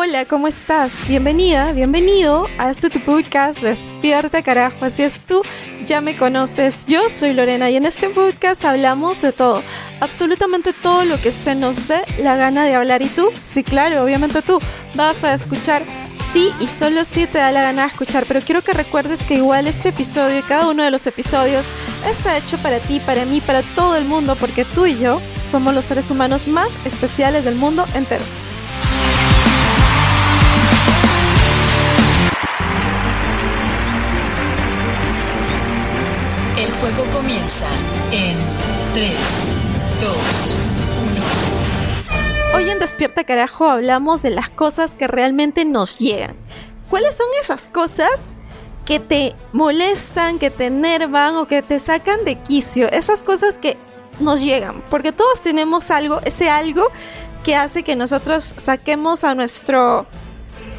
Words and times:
Hola, 0.00 0.26
¿cómo 0.26 0.46
estás? 0.46 1.08
Bienvenida, 1.08 1.72
bienvenido 1.72 2.46
a 2.56 2.70
este 2.70 2.88
tu 2.88 3.00
podcast 3.00 3.60
Despierta 3.60 4.44
carajo, 4.44 4.84
así 4.84 5.02
es 5.02 5.20
tú, 5.22 5.42
ya 5.84 6.00
me 6.00 6.16
conoces, 6.16 6.86
yo 6.86 7.10
soy 7.10 7.34
Lorena 7.34 7.68
y 7.68 7.74
en 7.74 7.84
este 7.84 8.08
podcast 8.08 8.64
hablamos 8.64 9.20
de 9.22 9.32
todo, 9.32 9.60
absolutamente 9.98 10.72
todo 10.72 11.04
lo 11.04 11.20
que 11.20 11.32
se 11.32 11.56
nos 11.56 11.88
dé 11.88 12.00
la 12.22 12.36
gana 12.36 12.64
de 12.64 12.76
hablar 12.76 13.02
y 13.02 13.08
tú, 13.08 13.32
sí 13.42 13.64
claro, 13.64 14.04
obviamente 14.04 14.40
tú 14.40 14.60
vas 14.94 15.24
a 15.24 15.34
escuchar 15.34 15.82
sí 16.32 16.52
y 16.60 16.68
solo 16.68 17.04
si 17.04 17.26
te 17.26 17.38
da 17.38 17.50
la 17.50 17.62
gana 17.62 17.82
de 17.82 17.88
escuchar, 17.88 18.24
pero 18.28 18.40
quiero 18.40 18.62
que 18.62 18.74
recuerdes 18.74 19.24
que 19.24 19.34
igual 19.34 19.66
este 19.66 19.88
episodio 19.88 20.38
y 20.38 20.42
cada 20.42 20.68
uno 20.68 20.84
de 20.84 20.92
los 20.92 21.08
episodios 21.08 21.66
está 22.08 22.36
hecho 22.36 22.56
para 22.58 22.78
ti, 22.78 23.00
para 23.00 23.24
mí, 23.24 23.40
para 23.40 23.64
todo 23.74 23.96
el 23.96 24.04
mundo, 24.04 24.36
porque 24.36 24.64
tú 24.64 24.86
y 24.86 24.96
yo 24.96 25.20
somos 25.40 25.74
los 25.74 25.86
seres 25.86 26.08
humanos 26.12 26.46
más 26.46 26.68
especiales 26.86 27.44
del 27.44 27.56
mundo 27.56 27.84
entero. 27.94 28.22
En 38.12 38.36
3, 38.92 39.50
2, 40.02 40.16
1. 42.52 42.56
Hoy 42.56 42.68
en 42.68 42.78
Despierta 42.78 43.24
Carajo 43.24 43.70
hablamos 43.70 44.20
de 44.20 44.28
las 44.28 44.50
cosas 44.50 44.94
que 44.94 45.08
realmente 45.08 45.64
nos 45.64 45.96
llegan. 45.96 46.36
¿Cuáles 46.90 47.16
son 47.16 47.26
esas 47.40 47.66
cosas 47.66 48.34
que 48.84 49.00
te 49.00 49.34
molestan, 49.54 50.38
que 50.38 50.50
te 50.50 50.66
enervan 50.66 51.36
o 51.36 51.46
que 51.46 51.62
te 51.62 51.78
sacan 51.78 52.22
de 52.26 52.36
quicio? 52.36 52.86
Esas 52.90 53.22
cosas 53.22 53.56
que 53.56 53.78
nos 54.20 54.42
llegan, 54.42 54.84
porque 54.90 55.12
todos 55.12 55.40
tenemos 55.40 55.90
algo, 55.90 56.20
ese 56.26 56.50
algo 56.50 56.88
que 57.44 57.56
hace 57.56 57.82
que 57.82 57.96
nosotros 57.96 58.56
saquemos 58.58 59.24
a 59.24 59.34
nuestro 59.34 60.06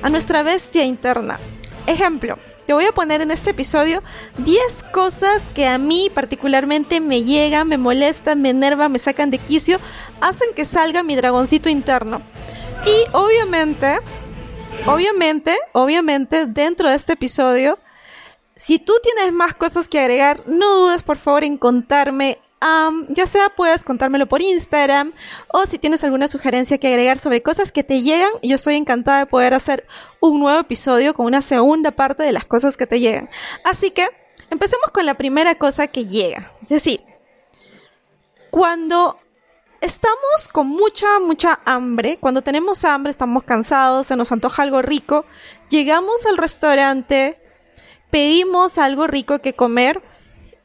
a 0.03 0.09
nuestra 0.09 0.43
bestia 0.43 0.85
interna. 0.85 1.39
Ejemplo, 1.87 2.37
te 2.69 2.73
voy 2.73 2.85
a 2.85 2.91
poner 2.91 3.21
en 3.21 3.31
este 3.31 3.49
episodio 3.49 4.03
10 4.37 4.83
cosas 4.91 5.49
que 5.49 5.65
a 5.65 5.79
mí 5.79 6.11
particularmente 6.13 6.99
me 6.99 7.23
llegan, 7.23 7.67
me 7.67 7.79
molestan, 7.79 8.43
me 8.43 8.49
enervan, 8.51 8.91
me 8.91 8.99
sacan 8.99 9.31
de 9.31 9.39
quicio, 9.39 9.79
hacen 10.21 10.49
que 10.55 10.67
salga 10.67 11.01
mi 11.01 11.15
dragoncito 11.15 11.67
interno. 11.67 12.21
Y 12.85 13.15
obviamente, 13.15 13.97
obviamente, 14.85 15.57
obviamente, 15.71 16.45
dentro 16.45 16.89
de 16.89 16.95
este 16.95 17.13
episodio, 17.13 17.79
si 18.55 18.77
tú 18.77 18.93
tienes 19.01 19.33
más 19.33 19.55
cosas 19.55 19.87
que 19.87 19.99
agregar, 19.99 20.43
no 20.45 20.69
dudes 20.71 21.01
por 21.01 21.17
favor 21.17 21.43
en 21.43 21.57
contarme 21.57 22.37
Um, 22.61 23.05
ya 23.07 23.25
sea 23.25 23.47
puedes 23.49 23.85
contármelo 23.85 24.27
por 24.27 24.41
Instagram 24.41 25.13
o 25.47 25.65
si 25.65 25.79
tienes 25.79 26.03
alguna 26.03 26.27
sugerencia 26.27 26.77
que 26.77 26.89
agregar 26.89 27.17
sobre 27.17 27.41
cosas 27.41 27.71
que 27.71 27.85
te 27.85 28.01
llegan, 28.01 28.31
yo 28.43 28.55
estoy 28.55 28.75
encantada 28.75 29.19
de 29.19 29.25
poder 29.27 29.53
hacer 29.53 29.87
un 30.19 30.41
nuevo 30.41 30.59
episodio 30.59 31.13
con 31.13 31.25
una 31.25 31.41
segunda 31.41 31.91
parte 31.91 32.23
de 32.23 32.33
las 32.33 32.43
cosas 32.43 32.75
que 32.75 32.85
te 32.85 32.99
llegan. 32.99 33.29
Así 33.63 33.91
que 33.91 34.09
empecemos 34.49 34.91
con 34.91 35.05
la 35.05 35.13
primera 35.13 35.55
cosa 35.55 35.87
que 35.87 36.05
llega. 36.05 36.51
Es 36.61 36.67
decir, 36.67 37.01
cuando 38.49 39.17
estamos 39.79 40.49
con 40.51 40.67
mucha, 40.67 41.19
mucha 41.21 41.59
hambre, 41.63 42.17
cuando 42.19 42.41
tenemos 42.41 42.83
hambre, 42.83 43.11
estamos 43.11 43.43
cansados, 43.43 44.07
se 44.07 44.17
nos 44.17 44.33
antoja 44.33 44.63
algo 44.63 44.81
rico, 44.81 45.23
llegamos 45.69 46.25
al 46.25 46.37
restaurante, 46.37 47.37
pedimos 48.09 48.77
algo 48.77 49.07
rico 49.07 49.39
que 49.39 49.53
comer 49.53 50.01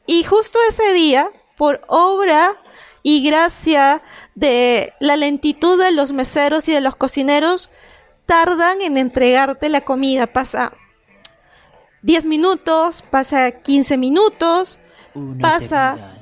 y 0.05 0.23
justo 0.23 0.59
ese 0.67 0.91
día 0.91 1.31
por 1.57 1.81
obra 1.87 2.55
y 3.03 3.23
gracia 3.23 4.01
de 4.33 4.93
la 4.99 5.15
lentitud 5.15 5.81
de 5.81 5.91
los 5.91 6.11
meseros 6.11 6.67
y 6.67 6.73
de 6.73 6.81
los 6.81 6.95
cocineros, 6.95 7.69
tardan 8.25 8.81
en 8.81 8.97
entregarte 8.97 9.69
la 9.69 9.81
comida. 9.81 10.27
Pasa 10.27 10.73
10 12.01 12.25
minutos, 12.25 13.03
pasa 13.09 13.51
15 13.51 13.97
minutos, 13.97 14.79
pasa 15.39 16.15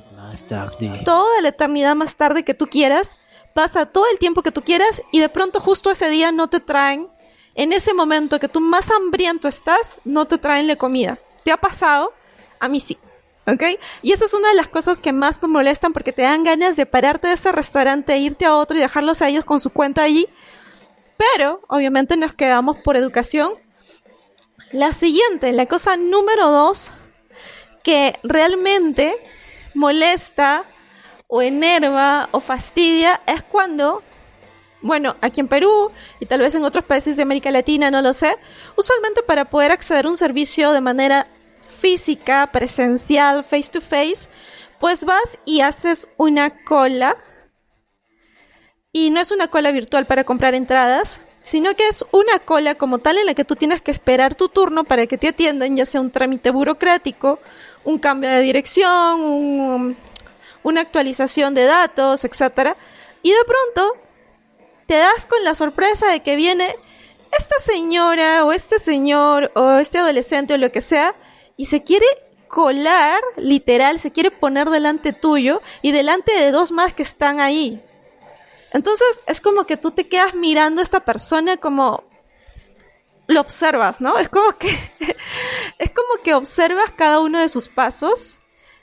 toda 1.04 1.40
la 1.40 1.48
eternidad 1.48 1.94
más 1.94 2.16
tarde 2.16 2.44
que 2.44 2.54
tú 2.54 2.66
quieras, 2.66 3.16
pasa 3.54 3.86
todo 3.86 4.04
el 4.12 4.18
tiempo 4.18 4.42
que 4.42 4.52
tú 4.52 4.62
quieras 4.62 5.02
y 5.12 5.20
de 5.20 5.28
pronto 5.28 5.60
justo 5.60 5.90
ese 5.90 6.08
día 6.08 6.32
no 6.32 6.48
te 6.48 6.60
traen, 6.60 7.08
en 7.54 7.72
ese 7.72 7.94
momento 7.94 8.40
que 8.40 8.48
tú 8.48 8.60
más 8.60 8.90
hambriento 8.90 9.46
estás, 9.46 10.00
no 10.04 10.26
te 10.26 10.38
traen 10.38 10.66
la 10.66 10.76
comida. 10.76 11.18
¿Te 11.44 11.52
ha 11.52 11.56
pasado? 11.56 12.12
A 12.58 12.68
mí 12.68 12.80
sí. 12.80 12.98
¿Ok? 13.46 13.62
Y 14.02 14.12
esa 14.12 14.24
es 14.24 14.34
una 14.34 14.48
de 14.48 14.54
las 14.54 14.68
cosas 14.68 15.00
que 15.00 15.12
más 15.12 15.42
me 15.42 15.48
molestan 15.48 15.92
porque 15.92 16.12
te 16.12 16.22
dan 16.22 16.44
ganas 16.44 16.76
de 16.76 16.86
pararte 16.86 17.28
de 17.28 17.34
ese 17.34 17.52
restaurante, 17.52 18.16
irte 18.16 18.46
a 18.46 18.56
otro 18.56 18.76
y 18.76 18.80
dejarlos 18.80 19.20
a 19.20 19.28
ellos 19.28 19.44
con 19.44 19.60
su 19.60 19.70
cuenta 19.70 20.02
allí. 20.02 20.26
Pero, 21.16 21.60
obviamente, 21.68 22.16
nos 22.16 22.32
quedamos 22.32 22.78
por 22.78 22.96
educación. 22.96 23.52
La 24.72 24.92
siguiente, 24.92 25.52
la 25.52 25.66
cosa 25.66 25.96
número 25.96 26.50
dos, 26.50 26.90
que 27.82 28.18
realmente 28.22 29.14
molesta 29.74 30.64
o 31.28 31.42
enerva 31.42 32.28
o 32.32 32.40
fastidia 32.40 33.20
es 33.26 33.42
cuando, 33.42 34.02
bueno, 34.80 35.16
aquí 35.20 35.40
en 35.40 35.48
Perú 35.48 35.92
y 36.18 36.26
tal 36.26 36.40
vez 36.40 36.54
en 36.54 36.64
otros 36.64 36.84
países 36.84 37.16
de 37.16 37.22
América 37.22 37.50
Latina, 37.50 37.90
no 37.90 38.00
lo 38.02 38.12
sé, 38.12 38.36
usualmente 38.76 39.22
para 39.22 39.44
poder 39.44 39.70
acceder 39.70 40.06
a 40.06 40.08
un 40.08 40.16
servicio 40.16 40.72
de 40.72 40.80
manera 40.80 41.26
física, 41.74 42.48
presencial, 42.52 43.44
face 43.44 43.70
to 43.70 43.80
face, 43.80 44.28
pues 44.78 45.04
vas 45.04 45.38
y 45.44 45.60
haces 45.60 46.08
una 46.16 46.56
cola. 46.64 47.16
Y 48.92 49.10
no 49.10 49.20
es 49.20 49.32
una 49.32 49.48
cola 49.48 49.72
virtual 49.72 50.06
para 50.06 50.24
comprar 50.24 50.54
entradas, 50.54 51.20
sino 51.42 51.74
que 51.74 51.86
es 51.88 52.04
una 52.12 52.38
cola 52.38 52.74
como 52.74 52.98
tal 52.98 53.18
en 53.18 53.26
la 53.26 53.34
que 53.34 53.44
tú 53.44 53.56
tienes 53.56 53.82
que 53.82 53.90
esperar 53.90 54.34
tu 54.34 54.48
turno 54.48 54.84
para 54.84 55.06
que 55.06 55.18
te 55.18 55.28
atiendan, 55.28 55.76
ya 55.76 55.84
sea 55.84 56.00
un 56.00 56.10
trámite 56.10 56.50
burocrático, 56.50 57.38
un 57.84 57.98
cambio 57.98 58.30
de 58.30 58.40
dirección, 58.40 59.20
un, 59.20 59.96
una 60.62 60.80
actualización 60.80 61.54
de 61.54 61.64
datos, 61.64 62.24
etc. 62.24 62.74
Y 63.22 63.30
de 63.30 63.44
pronto 63.46 63.96
te 64.86 64.96
das 64.96 65.26
con 65.26 65.42
la 65.44 65.54
sorpresa 65.54 66.08
de 66.08 66.20
que 66.20 66.36
viene 66.36 66.74
esta 67.38 67.58
señora 67.60 68.44
o 68.44 68.52
este 68.52 68.78
señor 68.78 69.50
o 69.54 69.72
este 69.72 69.98
adolescente 69.98 70.54
o 70.54 70.58
lo 70.58 70.72
que 70.72 70.80
sea 70.80 71.14
y 71.56 71.66
se 71.66 71.82
quiere 71.82 72.06
colar, 72.48 73.20
literal, 73.36 73.98
se 73.98 74.12
quiere 74.12 74.30
poner 74.30 74.70
delante 74.70 75.12
tuyo 75.12 75.60
y 75.82 75.92
delante 75.92 76.32
de 76.32 76.52
dos 76.52 76.70
más 76.70 76.94
que 76.94 77.02
están 77.02 77.40
ahí. 77.40 77.82
Entonces 78.72 79.22
es 79.26 79.40
como 79.40 79.64
que 79.64 79.76
tú 79.76 79.90
te 79.90 80.08
quedas 80.08 80.34
mirando 80.34 80.80
a 80.80 80.84
esta 80.84 81.00
persona 81.00 81.56
como 81.56 82.04
lo 83.26 83.40
observas, 83.40 84.00
¿no? 84.00 84.18
Es 84.18 84.28
como 84.28 84.56
que 84.58 84.68
es 85.78 85.90
como 85.90 86.22
que 86.22 86.34
observas 86.34 86.92
cada 86.92 87.20
uno 87.20 87.40
de 87.40 87.48
sus 87.48 87.68
pasos, 87.68 88.38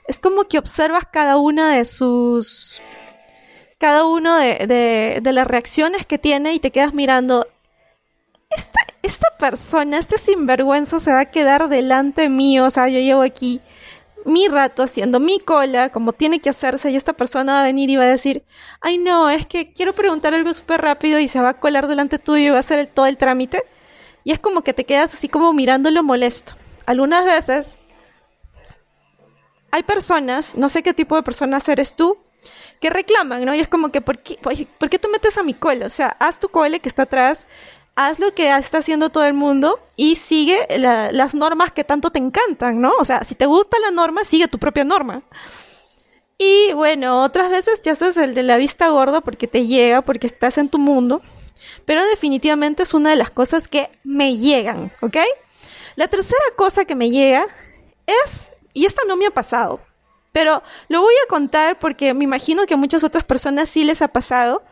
es 0.08 0.20
como 0.20 0.46
que 0.46 0.58
observas 0.58 1.06
cada 1.12 1.38
una 1.38 1.76
de 1.76 1.86
sus 1.86 2.82
cada 3.78 4.06
uno 4.06 4.38
de, 4.38 4.66
de, 4.68 5.20
de 5.22 5.34
las 5.34 5.48
reacciones 5.48 6.06
que 6.06 6.20
tiene 6.20 6.54
y 6.54 6.60
te 6.60 6.72
quedas 6.72 6.94
mirando 6.94 7.48
esta, 8.50 8.81
esta 9.04 9.28
persona, 9.38 9.98
este 9.98 10.18
sinvergüenza 10.18 11.00
se 11.00 11.12
va 11.12 11.22
a 11.22 11.32
quedar 11.32 11.70
delante 11.70 12.30
mío, 12.30 12.66
o 12.66 12.70
sea, 12.70 12.88
yo 12.88 13.00
llevo 13.00 13.22
aquí 13.22 13.62
mi 14.26 14.48
rato 14.48 14.84
haciendo 14.84 15.20
mi 15.20 15.40
cola, 15.40 15.90
como 15.90 16.14
tiene 16.14 16.40
que 16.40 16.50
hacerse, 16.50 16.92
y 16.92 16.96
esta 16.96 17.14
persona 17.14 17.54
va 17.54 17.60
a 17.62 17.64
venir 17.64 17.90
y 17.90 17.96
va 17.96 18.04
a 18.04 18.08
decir, 18.08 18.44
ay 18.80 18.98
no, 18.98 19.30
es 19.30 19.46
que 19.46 19.74
quiero 19.74 19.94
preguntar 19.94 20.34
algo 20.34 20.54
súper 20.54 20.82
rápido 20.82 21.20
y 21.20 21.28
se 21.28 21.42
va 21.42 21.50
a 21.50 21.60
colar 21.60 21.88
delante 21.88 22.20
tuyo 22.20 22.46
y 22.46 22.50
va 22.50 22.58
a 22.58 22.60
hacer 22.60 22.86
todo 22.88 23.08
el 23.08 23.18
trámite. 23.18 23.64
Y 24.24 24.32
es 24.32 24.40
como 24.40 24.62
que 24.62 24.74
te 24.74 24.86
quedas 24.86 25.16
así 25.16 25.28
como 25.28 25.52
mirándolo 25.54 26.04
molesto. 26.04 26.54
Algunas 26.86 27.26
veces 27.26 27.76
hay 29.72 29.84
personas, 29.84 30.56
no 30.56 30.70
sé 30.70 30.84
qué 30.84 30.94
tipo 30.94 31.16
de 31.16 31.24
personas 31.24 31.68
eres 31.70 31.96
tú, 31.96 32.18
que 32.80 32.90
reclaman, 32.90 33.46
¿no? 33.46 33.56
Y 33.56 33.60
es 33.60 33.68
como 33.68 33.90
que, 33.90 34.02
¿por 34.02 34.20
qué, 34.20 34.38
¿por 34.38 34.90
qué 34.90 35.00
te 35.00 35.08
metes 35.08 35.38
a 35.38 35.44
mi 35.44 35.54
cola? 35.54 35.86
O 35.86 35.90
sea, 35.90 36.16
haz 36.20 36.40
tu 36.40 36.50
cola 36.50 36.80
que 36.80 36.90
está 36.90 37.04
atrás, 37.04 37.46
haz 37.96 38.20
lo 38.20 38.34
que 38.34 38.56
está 38.56 38.80
haciendo 38.80 39.10
todo 39.10 39.26
el 39.26 39.34
mundo 39.34 39.80
y 39.96 40.16
sigue 40.16 40.66
la, 40.78 41.12
las 41.12 41.36
normas 41.36 41.72
que 41.72 41.84
tanto 41.84 42.10
te 42.10 42.20
encantan, 42.20 42.82
¿no? 42.82 42.94
O 43.00 43.06
sea, 43.06 43.24
si 43.24 43.36
te 43.36 43.46
gusta 43.46 43.78
la 43.80 43.92
norma, 43.92 44.24
sigue 44.24 44.48
tu 44.48 44.60
propia 44.60 44.84
norma. 44.84 45.24
Y 46.38 46.74
bueno, 46.74 47.22
otras 47.22 47.52
veces 47.52 47.82
te 47.82 47.92
haces 47.92 48.18
el 48.18 48.34
de 48.34 48.44
la 48.44 48.58
vista 48.58 48.90
gorda 48.90 49.22
porque 49.22 49.48
te 49.48 49.68
llega, 49.68 50.02
porque 50.02 50.28
estás 50.28 50.58
en 50.58 50.70
tu 50.70 50.80
mundo. 50.80 51.22
Pero 51.86 52.04
definitivamente 52.06 52.84
es 52.84 52.94
una 52.94 53.12
de 53.12 53.16
las 53.16 53.30
cosas 53.30 53.68
que 53.68 53.90
me 54.04 54.38
llegan, 54.38 54.92
¿ok? 55.02 55.18
La 55.96 56.08
tercera 56.08 56.42
cosa 56.56 56.86
que 56.86 56.96
me 56.96 57.10
llega 57.12 57.46
es, 58.26 58.50
y 58.74 58.86
esta 58.86 59.04
no 59.08 59.16
me 59.18 59.28
ha 59.28 59.32
pasado, 59.32 59.80
pero 60.32 60.64
lo 60.88 61.02
voy 61.02 61.14
a 61.24 61.28
contar 61.28 61.78
porque 61.78 62.14
me 62.14 62.24
imagino 62.24 62.66
que 62.66 62.74
a 62.74 62.78
muchas 62.78 63.04
otras 63.04 63.24
personas 63.24 63.70
sí 63.70 63.84
les 63.84 64.02
ha 64.02 64.08
pasado. 64.08 64.64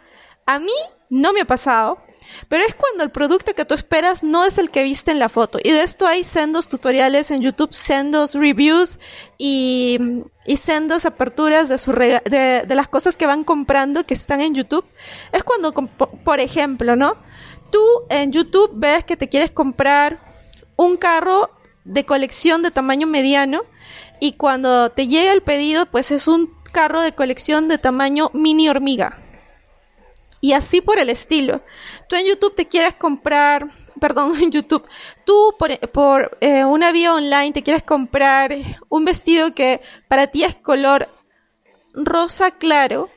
A 0.46 0.60
mí 0.60 0.74
no 1.10 1.34
me 1.34 1.42
ha 1.42 1.46
pasado, 1.46 2.00
pero 2.48 2.64
es 2.64 2.76
cuando 2.76 3.04
el 3.04 3.12
producto 3.12 3.54
que 3.54 3.66
tú 3.66 3.74
esperas 3.74 4.24
no 4.24 4.46
es 4.46 4.58
el 4.58 4.70
que 4.70 4.84
viste 4.84 5.12
en 5.12 5.20
la 5.20 5.30
foto. 5.30 5.60
Y 5.64 5.72
de 5.72 5.84
esto 5.84 6.08
hay 6.08 6.24
sendos 6.24 6.68
tutoriales 6.68 7.32
en 7.32 7.42
YouTube, 7.42 7.74
sendos 7.74 8.36
reviews 8.36 9.00
y, 9.38 10.00
y 10.46 10.58
sendos 10.58 11.06
aperturas 11.06 11.70
de, 11.70 11.78
su 11.78 11.92
de, 11.92 12.66
las 12.68 12.88
cosas 12.88 13.18
que 13.18 13.28
van 13.28 13.44
comprando 13.44 14.06
que 14.06 14.14
están 14.14 14.42
en 14.42 14.56
YouTube. 14.56 14.86
Es 15.32 15.44
cuando, 15.44 15.72
por 15.72 16.40
ejemplo, 16.40 16.96
¿no? 16.96 17.16
Tú 17.72 17.84
en 18.10 18.32
YouTube 18.32 18.72
ves 18.74 19.04
que 19.04 19.18
te 19.18 19.28
quieres 19.28 19.52
comprar 19.52 20.20
un 20.76 20.98
carro 20.98 21.52
de 21.84 22.06
colección 22.06 22.64
de 22.64 22.72
tamaño 22.72 23.06
mediano 23.08 23.62
y 24.20 24.34
cuando 24.34 24.90
te 24.90 25.08
llega 25.08 25.32
el 25.34 25.42
pedido, 25.42 25.86
pues 25.86 26.12
es 26.12 26.28
un 26.28 26.54
carro 26.72 27.02
de 27.02 27.14
colección 27.14 27.68
de 27.68 27.78
tamaño 27.78 28.30
mini 28.34 28.70
hormiga. 28.70 29.18
Y 30.42 30.54
así 30.54 30.82
por 30.82 31.00
el 31.00 31.10
estilo. 31.10 31.62
Tú 32.08 32.16
en 32.16 32.26
YouTube 32.26 32.56
te 32.56 32.68
quieres 32.68 32.96
comprar, 32.96 33.68
perdón, 34.00 34.34
en 34.42 34.52
YouTube, 34.52 34.88
tú 35.26 35.56
por, 35.58 36.38
eh, 36.42 36.66
una 36.66 36.92
vía 36.92 37.14
online 37.14 37.52
te 37.52 37.64
quieres 37.64 37.84
comprar 37.84 38.56
un 38.88 39.06
vestido 39.06 39.54
que 39.54 39.82
para 40.08 40.28
ti 40.28 40.44
es 40.44 40.56
color 40.56 41.10
rosa 41.94 42.52
claro 42.52 43.10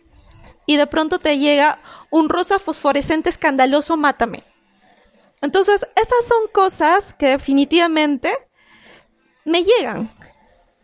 y 0.67 0.77
de 0.77 0.87
pronto 0.87 1.19
te 1.19 1.39
llega 1.39 1.81
un 2.11 2.29
rosa 2.29 2.59
fosforescente 2.59 3.31
escandaloso, 3.31 3.97
mátame. 3.97 4.45
Entonces, 5.41 5.87
esas 5.97 6.27
son 6.27 6.47
cosas 6.53 7.15
que 7.15 7.27
definitivamente 7.27 8.33
me 9.45 9.65
llegan. 9.65 10.11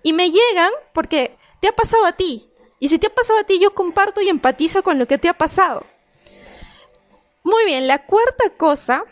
Y 0.02 0.12
me 0.12 0.30
llegan 0.30 0.70
porque 0.92 1.36
te 1.60 1.68
ha 1.68 1.72
pasado 1.72 2.04
a 2.04 2.12
ti. 2.12 2.50
Y 2.80 2.88
si 2.88 2.98
te 2.98 3.06
ha 3.06 3.14
pasado 3.14 3.38
a 3.38 3.44
ti, 3.44 3.58
yo 3.60 3.72
comparto 3.72 4.20
y 4.20 4.28
empatizo 4.28 4.82
con 4.82 4.98
lo 4.98 5.06
que 5.06 5.18
te 5.18 5.28
ha 5.28 5.34
pasado. 5.34 5.84
Muy 7.48 7.64
bien, 7.64 7.86
la 7.86 8.04
cuarta 8.04 8.50
cosa, 8.58 9.04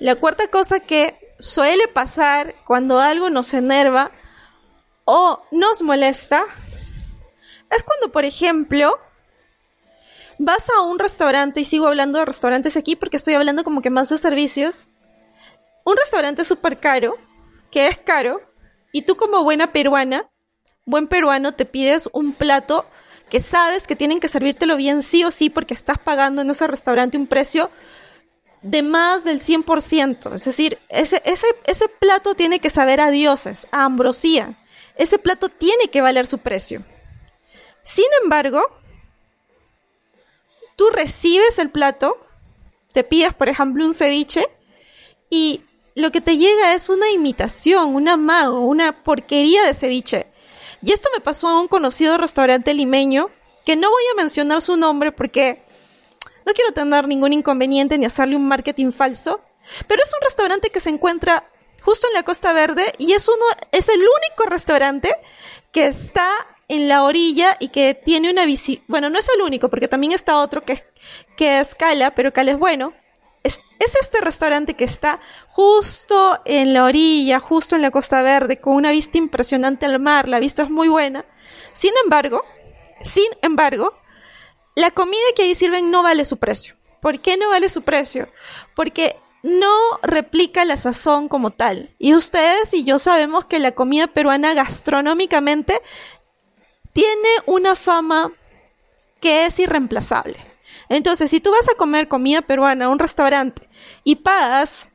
la 0.00 0.16
cuarta 0.16 0.48
cosa 0.48 0.80
que 0.80 1.16
suele 1.38 1.86
pasar 1.86 2.56
cuando 2.66 2.98
algo 2.98 3.30
nos 3.30 3.54
enerva 3.54 4.10
o 5.04 5.40
nos 5.52 5.80
molesta 5.80 6.42
es 7.70 7.84
cuando, 7.84 8.10
por 8.10 8.24
ejemplo, 8.24 8.98
vas 10.38 10.68
a 10.70 10.80
un 10.80 10.98
restaurante, 10.98 11.60
y 11.60 11.64
sigo 11.64 11.86
hablando 11.86 12.18
de 12.18 12.24
restaurantes 12.24 12.76
aquí 12.76 12.96
porque 12.96 13.18
estoy 13.18 13.34
hablando 13.34 13.62
como 13.62 13.80
que 13.80 13.90
más 13.90 14.08
de 14.08 14.18
servicios, 14.18 14.88
un 15.84 15.96
restaurante 15.96 16.44
súper 16.44 16.80
caro, 16.80 17.16
que 17.70 17.86
es 17.86 17.96
caro, 17.96 18.40
y 18.90 19.02
tú 19.02 19.16
como 19.16 19.44
buena 19.44 19.70
peruana, 19.70 20.28
buen 20.84 21.06
peruano, 21.06 21.54
te 21.54 21.64
pides 21.64 22.08
un 22.12 22.32
plato 22.32 22.86
que 23.30 23.40
sabes 23.40 23.86
que 23.86 23.96
tienen 23.96 24.20
que 24.20 24.28
servírtelo 24.28 24.76
bien 24.76 25.02
sí 25.02 25.24
o 25.24 25.30
sí 25.30 25.48
porque 25.48 25.72
estás 25.72 25.98
pagando 25.98 26.42
en 26.42 26.50
ese 26.50 26.66
restaurante 26.66 27.16
un 27.16 27.26
precio 27.26 27.70
de 28.62 28.82
más 28.82 29.24
del 29.24 29.40
100%. 29.40 30.34
Es 30.34 30.44
decir, 30.44 30.78
ese, 30.88 31.22
ese, 31.24 31.46
ese 31.64 31.88
plato 31.88 32.34
tiene 32.34 32.58
que 32.58 32.68
saber 32.68 33.00
a 33.00 33.10
dioses, 33.10 33.66
a 33.70 33.84
ambrosía. 33.84 34.58
Ese 34.96 35.18
plato 35.18 35.48
tiene 35.48 35.88
que 35.88 36.02
valer 36.02 36.26
su 36.26 36.38
precio. 36.38 36.84
Sin 37.82 38.06
embargo, 38.22 38.60
tú 40.76 40.88
recibes 40.90 41.58
el 41.58 41.70
plato, 41.70 42.18
te 42.92 43.04
pides, 43.04 43.32
por 43.32 43.48
ejemplo, 43.48 43.84
un 43.84 43.94
ceviche 43.94 44.46
y 45.30 45.62
lo 45.94 46.10
que 46.10 46.20
te 46.20 46.36
llega 46.36 46.74
es 46.74 46.88
una 46.88 47.10
imitación, 47.10 47.94
un 47.94 48.08
amago, 48.08 48.60
una 48.60 49.02
porquería 49.02 49.64
de 49.64 49.74
ceviche. 49.74 50.26
Y 50.82 50.92
esto 50.92 51.08
me 51.14 51.20
pasó 51.20 51.48
a 51.48 51.60
un 51.60 51.68
conocido 51.68 52.16
restaurante 52.16 52.74
limeño, 52.74 53.28
que 53.64 53.76
no 53.76 53.90
voy 53.90 54.02
a 54.12 54.16
mencionar 54.16 54.60
su 54.60 54.76
nombre 54.76 55.12
porque 55.12 55.62
no 56.46 56.52
quiero 56.52 56.72
tener 56.72 57.06
ningún 57.06 57.32
inconveniente 57.32 57.98
ni 57.98 58.06
hacerle 58.06 58.36
un 58.36 58.48
marketing 58.48 58.90
falso, 58.90 59.40
pero 59.86 60.02
es 60.02 60.12
un 60.12 60.20
restaurante 60.22 60.70
que 60.70 60.80
se 60.80 60.90
encuentra 60.90 61.44
justo 61.82 62.06
en 62.08 62.14
la 62.14 62.22
Costa 62.22 62.52
Verde 62.52 62.92
y 62.98 63.12
es 63.12 63.28
uno 63.28 63.44
es 63.72 63.88
el 63.88 64.00
único 64.00 64.44
restaurante 64.48 65.14
que 65.72 65.86
está 65.86 66.28
en 66.68 66.88
la 66.88 67.04
orilla 67.04 67.56
y 67.58 67.68
que 67.68 67.94
tiene 67.94 68.30
una 68.30 68.46
visita, 68.46 68.82
bueno, 68.86 69.10
no 69.10 69.18
es 69.18 69.28
el 69.28 69.42
único 69.42 69.68
porque 69.68 69.88
también 69.88 70.12
está 70.12 70.38
otro 70.38 70.62
que, 70.62 70.84
que 71.36 71.60
es 71.60 71.74
Cala, 71.74 72.14
pero 72.14 72.32
Cala 72.32 72.52
es 72.52 72.58
bueno, 72.58 72.92
es, 73.42 73.60
este 73.78 74.20
restaurante 74.20 74.74
que 74.74 74.84
está 74.84 75.20
justo 75.48 76.40
en 76.44 76.74
la 76.74 76.84
orilla, 76.84 77.40
justo 77.40 77.76
en 77.76 77.82
la 77.82 77.90
Costa 77.90 78.22
Verde, 78.22 78.60
con 78.60 78.74
una 78.74 78.92
vista 78.92 79.18
impresionante 79.18 79.86
al 79.86 79.98
mar, 80.00 80.28
la 80.28 80.40
vista 80.40 80.62
es 80.62 80.70
muy 80.70 80.88
buena. 80.88 81.24
Sin 81.72 81.92
embargo, 82.04 82.44
sin 83.02 83.28
embargo, 83.42 83.94
la 84.74 84.90
comida 84.90 85.20
que 85.34 85.42
ahí 85.42 85.54
sirven 85.54 85.90
no 85.90 86.02
vale 86.02 86.24
su 86.24 86.36
precio. 86.36 86.76
¿Por 87.00 87.20
qué 87.20 87.36
no 87.36 87.48
vale 87.48 87.68
su 87.68 87.82
precio? 87.82 88.28
Porque 88.74 89.16
no 89.42 89.74
replica 90.02 90.64
la 90.64 90.76
sazón 90.76 91.28
como 91.28 91.50
tal. 91.50 91.94
Y 91.98 92.14
ustedes 92.14 92.74
y 92.74 92.84
yo 92.84 92.98
sabemos 92.98 93.46
que 93.46 93.58
la 93.58 93.72
comida 93.72 94.06
peruana 94.06 94.52
gastronómicamente 94.52 95.80
tiene 96.92 97.28
una 97.46 97.74
fama 97.76 98.32
que 99.20 99.46
es 99.46 99.58
irreemplazable. 99.58 100.49
Entonces, 100.90 101.30
si 101.30 101.40
tú 101.40 101.52
vas 101.52 101.68
a 101.68 101.76
comer 101.76 102.08
comida 102.08 102.42
peruana 102.42 102.86
a 102.86 102.88
un 102.88 102.98
restaurante 102.98 103.68
y 104.04 104.16
pagas 104.16 104.88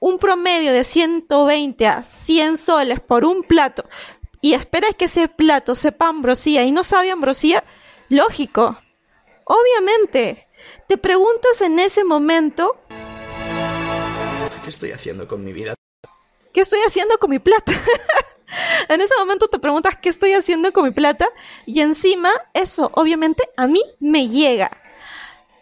un 0.00 0.18
promedio 0.18 0.72
de 0.72 0.84
120 0.84 1.86
a 1.86 2.02
100 2.02 2.56
soles 2.56 3.00
por 3.00 3.26
un 3.26 3.42
plato 3.42 3.84
y 4.40 4.54
esperas 4.54 4.94
que 4.96 5.04
ese 5.04 5.28
plato 5.28 5.74
sepa 5.74 6.08
ambrosía 6.08 6.64
y 6.64 6.72
no 6.72 6.82
sabe 6.82 7.10
ambrosía, 7.10 7.62
lógico, 8.08 8.78
obviamente, 9.44 10.46
te 10.88 10.96
preguntas 10.96 11.60
en 11.60 11.78
ese 11.78 12.04
momento, 12.04 12.78
¿qué 14.62 14.70
estoy 14.70 14.92
haciendo 14.92 15.28
con 15.28 15.44
mi 15.44 15.52
vida? 15.52 15.74
¿Qué 16.54 16.62
estoy 16.62 16.80
haciendo 16.86 17.18
con 17.18 17.28
mi 17.30 17.38
plata? 17.38 17.72
en 18.88 19.00
ese 19.00 19.14
momento 19.18 19.48
te 19.48 19.58
preguntas 19.58 19.96
qué 20.00 20.08
estoy 20.08 20.32
haciendo 20.32 20.72
con 20.72 20.84
mi 20.84 20.90
plata 20.90 21.28
y 21.66 21.80
encima 21.80 22.30
eso 22.54 22.90
obviamente 22.94 23.42
a 23.58 23.66
mí 23.66 23.82
me 24.00 24.28
llega. 24.28 24.70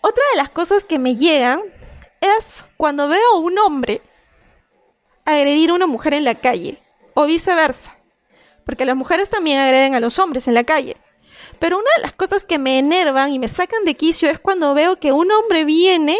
Otra 0.02 0.24
de 0.32 0.36
las 0.36 0.50
cosas 0.50 0.84
que 0.84 0.98
me 0.98 1.16
llegan 1.16 1.60
es 2.20 2.64
cuando 2.76 3.06
veo 3.06 3.34
a 3.34 3.38
un 3.38 3.56
hombre 3.60 4.02
agredir 5.24 5.70
a 5.70 5.74
una 5.74 5.86
mujer 5.86 6.12
en 6.14 6.24
la 6.24 6.34
calle 6.34 6.76
o 7.14 7.24
viceversa. 7.26 7.96
Porque 8.66 8.84
las 8.84 8.96
mujeres 8.96 9.30
también 9.30 9.58
agreden 9.58 9.94
a 9.94 10.00
los 10.00 10.18
hombres 10.18 10.48
en 10.48 10.54
la 10.54 10.64
calle. 10.64 10.96
Pero 11.60 11.78
una 11.78 11.90
de 11.96 12.02
las 12.02 12.12
cosas 12.12 12.44
que 12.44 12.58
me 12.58 12.80
enervan 12.80 13.32
y 13.32 13.38
me 13.38 13.48
sacan 13.48 13.84
de 13.84 13.94
quicio 13.94 14.28
es 14.28 14.40
cuando 14.40 14.74
veo 14.74 14.96
que 14.96 15.12
un 15.12 15.30
hombre 15.30 15.64
viene, 15.64 16.18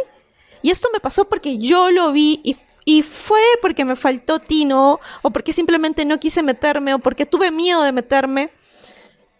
y 0.62 0.70
esto 0.70 0.88
me 0.92 1.00
pasó 1.00 1.28
porque 1.28 1.58
yo 1.58 1.90
lo 1.90 2.12
vi 2.12 2.40
y, 2.44 2.56
y, 2.84 3.02
fue 3.02 3.42
porque 3.60 3.84
me 3.84 3.96
faltó 3.96 4.38
tino, 4.38 5.00
o 5.22 5.30
porque 5.30 5.52
simplemente 5.52 6.04
no 6.04 6.20
quise 6.20 6.44
meterme, 6.44 6.94
o 6.94 7.00
porque 7.00 7.26
tuve 7.26 7.50
miedo 7.50 7.82
de 7.82 7.90
meterme, 7.90 8.52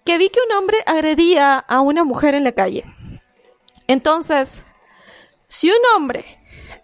que 0.05 0.19
vi 0.19 0.31
que 0.31 0.41
un 0.49 0.57
hombre 0.57 0.79
agredía 0.87 1.59
a 1.59 1.81
una 1.81 2.03
mujer 2.03 2.35
en 2.35 2.43
la 2.43 2.51
calle. 2.51 2.83
Entonces, 3.93 4.63
si 5.49 5.69
un 5.69 5.77
hombre 5.95 6.25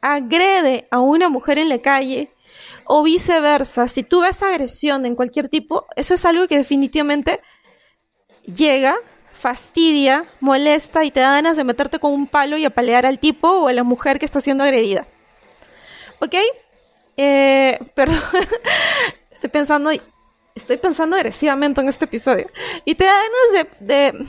agrede 0.03 0.87
a 0.91 1.01
una 1.01 1.31
mujer 1.31 1.59
en 1.59 1.71
la 1.71 1.79
calle 1.79 2.31
o 2.85 3.03
viceversa, 3.03 3.89
si 3.89 4.03
tú 4.03 4.21
ves 4.21 4.43
agresión 4.43 5.07
en 5.07 5.17
cualquier 5.17 5.49
tipo, 5.49 5.87
eso 5.97 6.13
es 6.13 6.27
algo 6.27 6.47
que 6.47 6.59
definitivamente 6.59 7.41
llega, 8.45 8.95
fastidia, 9.33 10.27
molesta 10.41 11.03
y 11.07 11.11
te 11.11 11.21
da 11.21 11.33
ganas 11.33 11.57
de 11.57 11.65
meterte 11.65 11.99
con 11.99 12.13
un 12.13 12.27
palo 12.27 12.59
y 12.59 12.67
apalear 12.67 13.07
al 13.07 13.19
tipo 13.19 13.49
o 13.49 13.69
a 13.69 13.73
la 13.73 13.85
mujer 13.85 14.19
que 14.19 14.27
está 14.27 14.43
siendo 14.43 14.65
agredida. 14.65 15.07
¿Ok? 16.19 16.35
Eh, 17.17 17.79
perdón, 17.95 18.21
estoy 19.31 19.49
pensando, 19.49 19.91
estoy 20.55 20.77
pensando 20.77 21.17
agresivamente 21.17 21.81
en 21.81 21.89
este 21.89 22.05
episodio. 22.05 22.51
Y 22.85 22.97
te 22.97 23.05
da 23.05 23.15
ganas 23.15 23.67
de 23.81 24.29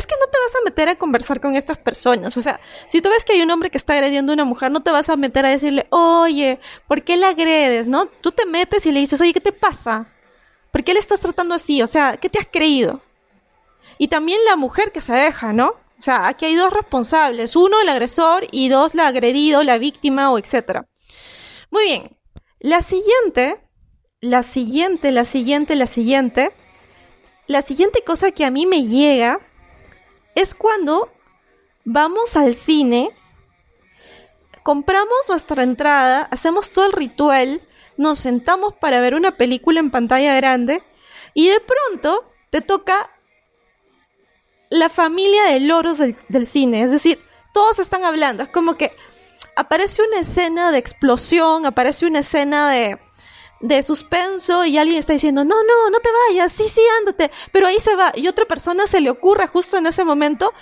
es 0.00 0.06
que 0.06 0.16
no 0.18 0.26
te 0.26 0.38
vas 0.38 0.56
a 0.56 0.64
meter 0.64 0.88
a 0.88 0.96
conversar 0.96 1.40
con 1.40 1.54
estas 1.54 1.78
personas. 1.78 2.36
O 2.36 2.40
sea, 2.40 2.58
si 2.88 3.00
tú 3.00 3.08
ves 3.10 3.24
que 3.24 3.34
hay 3.34 3.42
un 3.42 3.50
hombre 3.50 3.70
que 3.70 3.78
está 3.78 3.92
agrediendo 3.92 4.32
a 4.32 4.34
una 4.34 4.44
mujer, 4.44 4.72
no 4.72 4.82
te 4.82 4.90
vas 4.90 5.08
a 5.08 5.16
meter 5.16 5.46
a 5.46 5.50
decirle, 5.50 5.86
oye, 5.90 6.58
¿por 6.88 7.02
qué 7.02 7.16
la 7.16 7.28
agredes? 7.28 7.86
¿No? 7.88 8.06
Tú 8.06 8.32
te 8.32 8.46
metes 8.46 8.84
y 8.86 8.92
le 8.92 9.00
dices, 9.00 9.20
oye, 9.20 9.32
¿qué 9.32 9.40
te 9.40 9.52
pasa? 9.52 10.06
¿Por 10.70 10.82
qué 10.82 10.94
le 10.94 11.00
estás 11.00 11.20
tratando 11.20 11.54
así? 11.54 11.82
O 11.82 11.86
sea, 11.86 12.16
¿qué 12.16 12.28
te 12.28 12.38
has 12.38 12.48
creído? 12.50 13.00
Y 13.98 14.08
también 14.08 14.40
la 14.46 14.56
mujer 14.56 14.92
que 14.92 15.02
se 15.02 15.12
deja, 15.12 15.52
¿no? 15.52 15.68
O 15.68 16.02
sea, 16.02 16.28
aquí 16.28 16.46
hay 16.46 16.54
dos 16.54 16.72
responsables. 16.72 17.54
Uno, 17.56 17.78
el 17.80 17.88
agresor, 17.90 18.46
y 18.50 18.70
dos, 18.70 18.94
la 18.94 19.06
agredido, 19.06 19.62
la 19.62 19.76
víctima 19.76 20.32
o 20.32 20.38
etcétera. 20.38 20.86
Muy 21.70 21.84
bien. 21.84 22.16
La 22.58 22.80
siguiente, 22.80 23.60
la 24.20 24.42
siguiente, 24.42 25.12
la 25.12 25.26
siguiente, 25.26 25.76
la 25.76 25.86
siguiente. 25.86 26.52
La 27.46 27.62
siguiente 27.62 28.02
cosa 28.02 28.30
que 28.30 28.44
a 28.44 28.50
mí 28.50 28.64
me 28.64 28.84
llega 28.84 29.40
es 30.40 30.54
cuando 30.54 31.12
vamos 31.84 32.36
al 32.36 32.54
cine, 32.54 33.10
compramos 34.62 35.18
nuestra 35.28 35.62
entrada, 35.62 36.22
hacemos 36.30 36.72
todo 36.72 36.86
el 36.86 36.92
ritual, 36.92 37.60
nos 37.96 38.20
sentamos 38.20 38.74
para 38.74 39.00
ver 39.00 39.14
una 39.14 39.32
película 39.32 39.80
en 39.80 39.90
pantalla 39.90 40.34
grande 40.34 40.82
y 41.34 41.48
de 41.48 41.60
pronto 41.60 42.24
te 42.48 42.62
toca 42.62 43.10
la 44.70 44.88
familia 44.88 45.44
de 45.44 45.60
loros 45.60 45.98
del, 45.98 46.46
cine, 46.46 46.82
es 46.82 46.90
decir, 46.90 47.20
todos 47.52 47.78
están 47.78 48.04
hablando. 48.04 48.42
Es 48.44 48.48
como 48.48 48.76
que 48.76 48.96
aparece 49.56 50.02
una 50.02 50.20
escena 50.20 50.70
de 50.70 50.78
explosión, 50.78 51.66
aparece 51.66 52.06
una 52.06 52.20
escena 52.20 52.70
de, 52.70 52.98
de 53.60 53.82
suspenso 53.82 54.64
y 54.64 54.78
alguien 54.78 54.98
está 54.98 55.12
diciendo, 55.12 55.44
no, 55.44 55.54
no, 55.54 55.90
no 55.90 55.98
te 56.00 56.08
vayas, 56.28 56.50
sí, 56.52 56.66
sí, 56.68 56.80
ándate, 56.98 57.30
pero 57.52 57.66
ahí 57.66 57.78
se 57.78 57.94
va. 57.94 58.12
Y 58.14 58.28
otra 58.28 58.46
persona 58.46 58.86
se 58.86 59.00
le 59.00 59.10
ocurre 59.10 59.46
justo 59.46 59.76
en 59.76 59.86
ese 59.86 60.04
momento 60.04 60.52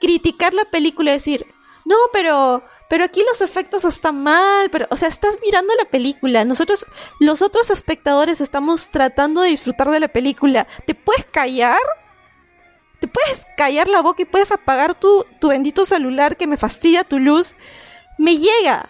criticar 0.00 0.54
la 0.54 0.64
película 0.64 1.10
y 1.10 1.14
decir, 1.14 1.46
no, 1.84 1.96
pero, 2.12 2.62
pero 2.88 3.04
aquí 3.04 3.22
los 3.28 3.40
efectos 3.40 3.84
están 3.84 4.22
mal, 4.22 4.70
pero, 4.70 4.86
o 4.90 4.96
sea, 4.96 5.08
estás 5.08 5.38
mirando 5.44 5.74
la 5.76 5.84
película. 5.84 6.44
Nosotros, 6.44 6.86
los 7.20 7.42
otros 7.42 7.70
espectadores, 7.70 8.40
estamos 8.40 8.90
tratando 8.90 9.42
de 9.42 9.50
disfrutar 9.50 9.90
de 9.90 10.00
la 10.00 10.08
película. 10.08 10.66
¿Te 10.86 10.94
puedes 10.94 11.24
callar? 11.26 11.80
¿Te 13.00 13.08
puedes 13.08 13.46
callar 13.56 13.88
la 13.88 14.00
boca 14.00 14.22
y 14.22 14.26
puedes 14.26 14.52
apagar 14.52 14.94
tu, 14.94 15.26
tu 15.40 15.48
bendito 15.48 15.84
celular 15.84 16.36
que 16.36 16.46
me 16.46 16.56
fastidia 16.56 17.02
tu 17.02 17.18
luz? 17.18 17.56
Me 18.16 18.38
llega. 18.38 18.88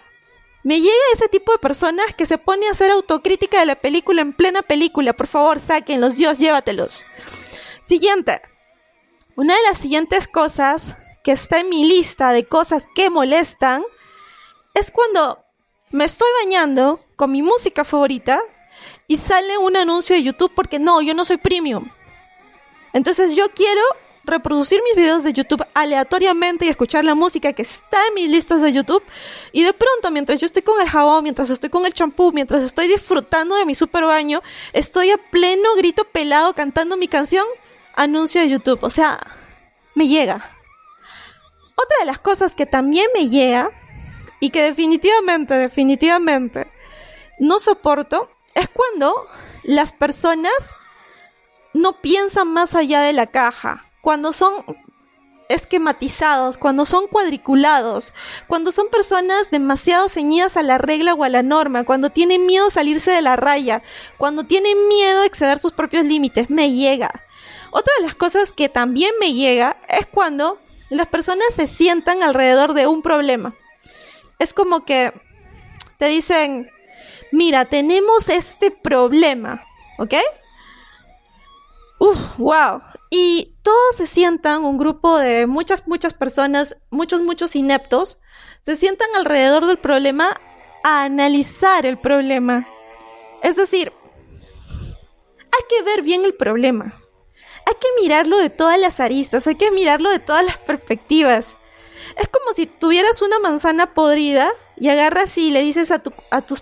Me 0.63 0.79
llega 0.79 0.93
ese 1.13 1.27
tipo 1.27 1.51
de 1.51 1.57
personas 1.57 2.13
que 2.15 2.25
se 2.25 2.37
pone 2.37 2.67
a 2.67 2.71
hacer 2.71 2.89
autocrítica 2.89 3.59
de 3.59 3.65
la 3.65 3.75
película 3.75 4.21
en 4.21 4.33
plena 4.33 4.61
película. 4.61 5.13
Por 5.13 5.27
favor, 5.27 5.59
sáquenlos, 5.59 6.15
Dios, 6.15 6.39
llévatelos. 6.39 7.05
Siguiente. 7.81 8.41
Una 9.35 9.55
de 9.55 9.63
las 9.63 9.77
siguientes 9.77 10.27
cosas 10.27 10.95
que 11.23 11.33
está 11.33 11.59
en 11.59 11.69
mi 11.69 11.85
lista 11.85 12.31
de 12.31 12.45
cosas 12.45 12.87
que 12.95 13.09
molestan 13.09 13.83
es 14.73 14.89
cuando 14.91 15.43
me 15.91 16.05
estoy 16.05 16.29
bañando 16.43 16.99
con 17.15 17.31
mi 17.31 17.41
música 17.41 17.83
favorita 17.83 18.41
y 19.07 19.17
sale 19.17 19.57
un 19.57 19.75
anuncio 19.75 20.15
de 20.15 20.23
YouTube 20.23 20.53
porque 20.55 20.79
no, 20.79 21.01
yo 21.01 21.13
no 21.13 21.25
soy 21.25 21.37
premium. 21.37 21.89
Entonces 22.93 23.35
yo 23.35 23.49
quiero 23.51 23.81
reproducir 24.23 24.81
mis 24.83 24.95
videos 24.95 25.23
de 25.23 25.33
YouTube 25.33 25.65
aleatoriamente 25.73 26.65
y 26.65 26.69
escuchar 26.69 27.03
la 27.03 27.15
música 27.15 27.53
que 27.53 27.61
está 27.61 27.97
en 28.07 28.13
mis 28.13 28.29
listas 28.29 28.61
de 28.61 28.71
YouTube. 28.71 29.03
Y 29.51 29.63
de 29.63 29.73
pronto, 29.73 30.11
mientras 30.11 30.39
yo 30.39 30.45
estoy 30.45 30.61
con 30.61 30.79
el 30.81 30.89
jabón, 30.89 31.23
mientras 31.23 31.49
estoy 31.49 31.69
con 31.69 31.85
el 31.85 31.93
champú, 31.93 32.31
mientras 32.31 32.63
estoy 32.63 32.87
disfrutando 32.87 33.55
de 33.55 33.65
mi 33.65 33.75
super 33.75 34.05
baño, 34.05 34.41
estoy 34.71 35.11
a 35.11 35.17
pleno 35.17 35.75
grito 35.75 36.05
pelado 36.05 36.53
cantando 36.53 36.97
mi 36.97 37.07
canción, 37.07 37.45
anuncio 37.95 38.41
de 38.41 38.49
YouTube. 38.49 38.83
O 38.83 38.89
sea, 38.89 39.19
me 39.95 40.07
llega. 40.07 40.49
Otra 41.75 41.97
de 41.99 42.05
las 42.05 42.19
cosas 42.19 42.55
que 42.55 42.65
también 42.65 43.07
me 43.13 43.29
llega 43.29 43.71
y 44.39 44.49
que 44.51 44.61
definitivamente, 44.61 45.53
definitivamente 45.55 46.67
no 47.39 47.59
soporto 47.59 48.29
es 48.53 48.69
cuando 48.69 49.27
las 49.63 49.93
personas 49.93 50.73
no 51.73 52.01
piensan 52.01 52.47
más 52.47 52.75
allá 52.75 53.01
de 53.01 53.13
la 53.13 53.27
caja, 53.27 53.85
cuando 54.03 54.33
son 54.33 54.65
esquematizados, 55.47 56.57
cuando 56.57 56.85
son 56.85 57.07
cuadriculados, 57.07 58.13
cuando 58.47 58.73
son 58.73 58.89
personas 58.89 59.49
demasiado 59.49 60.09
ceñidas 60.09 60.57
a 60.57 60.61
la 60.61 60.77
regla 60.77 61.13
o 61.13 61.23
a 61.23 61.29
la 61.29 61.41
norma, 61.41 61.85
cuando 61.85 62.09
tienen 62.09 62.45
miedo 62.45 62.67
a 62.67 62.71
salirse 62.71 63.11
de 63.11 63.21
la 63.21 63.37
raya, 63.37 63.81
cuando 64.17 64.43
tienen 64.43 64.89
miedo 64.89 65.21
a 65.21 65.25
exceder 65.25 65.57
sus 65.57 65.71
propios 65.71 66.03
límites, 66.03 66.49
me 66.49 66.73
llega. 66.73 67.11
Otra 67.71 67.93
de 67.97 68.05
las 68.05 68.13
cosas 68.13 68.51
que 68.51 68.67
también 68.67 69.13
me 69.21 69.31
llega 69.31 69.77
es 69.87 70.05
cuando 70.05 70.59
las 70.89 71.07
personas 71.07 71.53
se 71.53 71.65
sientan 71.65 72.23
alrededor 72.23 72.73
de 72.73 72.87
un 72.87 73.01
problema. 73.03 73.53
Es 74.37 74.53
como 74.53 74.83
que 74.83 75.13
te 75.97 76.07
dicen, 76.07 76.69
mira, 77.31 77.63
tenemos 77.63 78.27
este 78.27 78.69
problema, 78.69 79.63
¿ok? 79.97 80.15
Uf, 81.99 82.37
wow. 82.37 82.81
Y 83.15 83.55
todos 83.61 83.95
se 83.95 84.07
sientan, 84.07 84.63
un 84.63 84.79
grupo 84.79 85.19
de 85.19 85.45
muchas, 85.45 85.87
muchas 85.87 86.15
personas, 86.15 86.77
muchos, 86.89 87.21
muchos 87.21 87.55
ineptos, 87.55 88.17
se 88.59 88.75
sientan 88.75 89.07
alrededor 89.15 89.67
del 89.67 89.77
problema 89.77 90.35
a 90.83 91.03
analizar 91.03 91.85
el 91.85 91.99
problema. 91.99 92.67
Es 93.43 93.55
decir, 93.55 93.93
hay 94.65 95.63
que 95.69 95.83
ver 95.83 96.01
bien 96.01 96.25
el 96.25 96.33
problema 96.33 96.99
hay 97.65 97.75
que 97.75 98.01
mirarlo 98.01 98.37
de 98.37 98.49
todas 98.49 98.79
las 98.79 98.99
aristas, 98.99 99.47
hay 99.47 99.55
que 99.55 99.71
mirarlo 99.71 100.09
de 100.09 100.19
todas 100.19 100.45
las 100.45 100.57
perspectivas. 100.57 101.55
Es 102.17 102.27
como 102.27 102.53
si 102.53 102.65
tuvieras 102.65 103.21
una 103.21 103.39
manzana 103.39 103.93
podrida 103.93 104.51
y 104.75 104.89
agarras 104.89 105.37
y 105.37 105.51
le 105.51 105.61
dices 105.61 105.91
a, 105.91 106.01
a, 106.31 106.41
tus, 106.41 106.61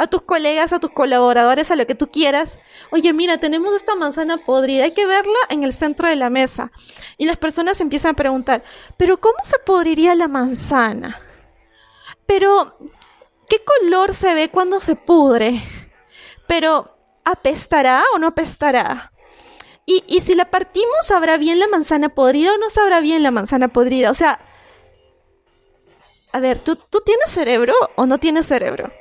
a 0.00 0.06
tus 0.06 0.22
colegas, 0.22 0.72
a 0.72 0.80
tus 0.80 0.90
colaboradores, 0.90 1.70
a 1.70 1.76
lo 1.76 1.86
que 1.86 1.94
tú 1.94 2.10
quieras, 2.10 2.58
oye, 2.90 3.12
mira, 3.12 3.38
tenemos 3.38 3.74
esta 3.74 3.94
manzana 3.94 4.38
podrida, 4.38 4.84
hay 4.84 4.92
que 4.92 5.06
verla 5.06 5.38
en 5.50 5.62
el 5.62 5.74
centro 5.74 6.08
de 6.08 6.16
la 6.16 6.30
mesa. 6.30 6.72
Y 7.18 7.26
las 7.26 7.36
personas 7.36 7.80
empiezan 7.82 8.12
a 8.12 8.16
preguntar, 8.16 8.62
pero 8.96 9.20
¿cómo 9.20 9.36
se 9.42 9.58
podriría 9.58 10.14
la 10.14 10.26
manzana? 10.26 11.20
Pero, 12.24 12.78
¿qué 13.48 13.62
color 13.62 14.14
se 14.14 14.32
ve 14.32 14.48
cuando 14.48 14.80
se 14.80 14.96
pudre? 14.96 15.62
Pero, 16.46 16.96
¿apestará 17.24 18.02
o 18.14 18.18
no 18.18 18.28
apestará? 18.28 19.12
Y, 19.84 20.20
si 20.20 20.34
la 20.36 20.50
partimos, 20.50 20.98
¿sabrá 21.02 21.36
bien 21.36 21.58
la 21.58 21.66
manzana 21.66 22.10
podrida 22.10 22.54
o 22.54 22.58
no 22.58 22.70
sabrá 22.70 23.00
bien 23.00 23.24
la 23.24 23.32
manzana 23.32 23.68
podrida? 23.68 24.12
O 24.12 24.14
sea, 24.14 24.38
a 26.32 26.38
ver, 26.38 26.60
¿tú, 26.60 26.76
¿tú 26.76 27.00
tienes 27.04 27.28
cerebro 27.28 27.74
o 27.96 28.06
no 28.06 28.18
tienes 28.18 28.46
cerebro? 28.46 28.92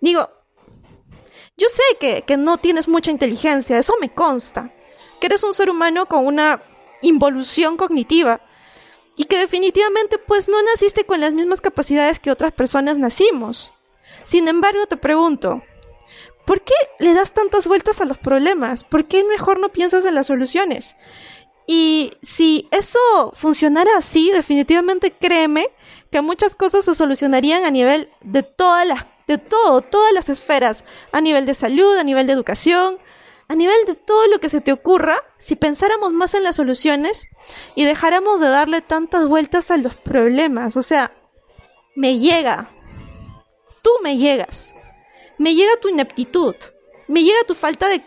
Digo, 0.00 0.28
yo 1.56 1.68
sé 1.68 1.82
que, 1.98 2.22
que 2.22 2.36
no 2.36 2.58
tienes 2.58 2.88
mucha 2.88 3.10
inteligencia, 3.10 3.78
eso 3.78 3.94
me 4.00 4.12
consta. 4.12 4.72
Que 5.20 5.26
eres 5.26 5.42
un 5.44 5.54
ser 5.54 5.70
humano 5.70 6.06
con 6.06 6.26
una 6.26 6.62
involución 7.02 7.76
cognitiva 7.76 8.40
y 9.16 9.24
que 9.24 9.38
definitivamente 9.38 10.18
pues 10.18 10.48
no 10.48 10.62
naciste 10.62 11.04
con 11.04 11.20
las 11.20 11.34
mismas 11.34 11.60
capacidades 11.60 12.20
que 12.20 12.30
otras 12.30 12.52
personas 12.52 12.98
nacimos. 12.98 13.72
Sin 14.24 14.48
embargo, 14.48 14.86
te 14.86 14.96
pregunto, 14.96 15.62
¿Por 16.50 16.62
qué 16.62 16.74
le 16.98 17.14
das 17.14 17.32
tantas 17.32 17.68
vueltas 17.68 18.00
a 18.00 18.04
los 18.04 18.18
problemas? 18.18 18.82
¿Por 18.82 19.04
qué 19.04 19.22
mejor 19.22 19.60
no 19.60 19.68
piensas 19.68 20.04
en 20.04 20.16
las 20.16 20.26
soluciones? 20.26 20.96
Y 21.64 22.14
si 22.22 22.66
eso 22.72 22.98
funcionara 23.34 23.92
así, 23.96 24.32
definitivamente 24.32 25.12
créeme 25.12 25.68
que 26.10 26.22
muchas 26.22 26.56
cosas 26.56 26.84
se 26.86 26.94
solucionarían 26.96 27.64
a 27.64 27.70
nivel 27.70 28.10
de 28.22 28.42
todas 28.42 28.84
las 28.84 29.04
de 29.30 29.38
todo, 29.38 29.80
todas 29.82 30.12
las 30.12 30.28
esferas, 30.28 30.84
a 31.12 31.20
nivel 31.20 31.46
de 31.46 31.54
salud, 31.54 31.96
a 31.96 32.04
nivel 32.04 32.26
de 32.26 32.32
educación, 32.32 32.98
a 33.48 33.54
nivel 33.54 33.84
de 33.86 33.94
todo 33.94 34.26
lo 34.28 34.38
que 34.38 34.48
se 34.48 34.60
te 34.60 34.72
ocurra, 34.72 35.16
si 35.38 35.56
pensáramos 35.56 36.12
más 36.12 36.34
en 36.34 36.44
las 36.44 36.56
soluciones 36.56 37.26
y 37.74 37.84
dejáramos 37.84 38.40
de 38.40 38.48
darle 38.48 38.80
tantas 38.80 39.26
vueltas 39.26 39.70
a 39.70 39.76
los 39.76 39.94
problemas. 39.94 40.76
O 40.76 40.82
sea, 40.82 41.12
me 41.96 42.18
llega. 42.18 42.70
Tú 43.82 43.90
me 44.02 44.18
llegas 44.18 44.74
me 45.40 45.54
llega 45.54 45.80
tu 45.80 45.88
ineptitud, 45.88 46.54
me 47.08 47.24
llega 47.24 47.38
tu 47.46 47.54
falta 47.54 47.88
de... 47.88 48.02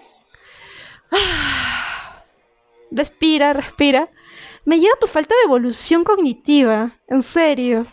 Respira, 2.92 3.54
respira. 3.54 4.08
Me 4.66 4.80
llega 4.80 4.96
tu 5.02 5.08
falta 5.08 5.34
de 5.34 5.46
evolución 5.46 6.04
cognitiva, 6.04 7.00
en 7.08 7.24
serio, 7.24 7.88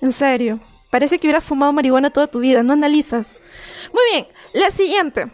en 0.00 0.12
serio. 0.12 0.58
Parece 0.94 1.18
que 1.18 1.26
hubieras 1.26 1.42
fumado 1.42 1.72
marihuana 1.72 2.10
toda 2.10 2.28
tu 2.28 2.38
vida, 2.38 2.62
no 2.62 2.72
analizas. 2.72 3.40
Muy 3.92 4.02
bien, 4.12 4.28
la 4.52 4.70
siguiente. 4.70 5.26